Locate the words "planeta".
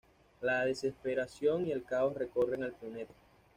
2.73-3.13